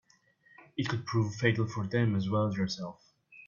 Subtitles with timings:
[0.75, 2.99] It could prove fatal for them as well as yourself.